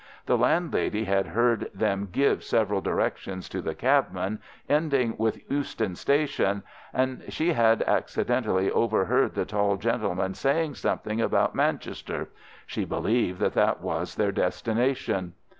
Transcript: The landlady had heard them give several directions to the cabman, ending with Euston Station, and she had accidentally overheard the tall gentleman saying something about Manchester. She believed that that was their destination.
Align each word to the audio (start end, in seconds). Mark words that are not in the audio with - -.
The 0.25 0.35
landlady 0.35 1.03
had 1.03 1.27
heard 1.27 1.69
them 1.75 2.09
give 2.11 2.43
several 2.43 2.81
directions 2.81 3.47
to 3.49 3.61
the 3.61 3.75
cabman, 3.75 4.39
ending 4.67 5.13
with 5.19 5.39
Euston 5.51 5.93
Station, 5.95 6.63
and 6.91 7.21
she 7.29 7.53
had 7.53 7.83
accidentally 7.83 8.71
overheard 8.71 9.35
the 9.35 9.45
tall 9.45 9.77
gentleman 9.77 10.33
saying 10.33 10.73
something 10.73 11.21
about 11.21 11.53
Manchester. 11.53 12.29
She 12.65 12.83
believed 12.83 13.39
that 13.41 13.53
that 13.53 13.79
was 13.81 14.15
their 14.15 14.31
destination. 14.31 15.33